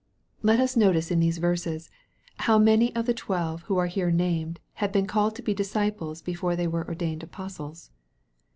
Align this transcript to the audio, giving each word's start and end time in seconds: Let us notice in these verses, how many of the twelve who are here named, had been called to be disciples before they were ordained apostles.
Let 0.41 0.59
us 0.59 0.75
notice 0.75 1.11
in 1.11 1.19
these 1.19 1.37
verses, 1.37 1.91
how 2.37 2.57
many 2.57 2.91
of 2.95 3.05
the 3.05 3.13
twelve 3.13 3.61
who 3.69 3.77
are 3.77 3.85
here 3.85 4.09
named, 4.09 4.59
had 4.81 4.91
been 4.91 5.05
called 5.05 5.35
to 5.35 5.43
be 5.43 5.53
disciples 5.53 6.23
before 6.23 6.55
they 6.55 6.65
were 6.65 6.87
ordained 6.87 7.21
apostles. 7.21 7.91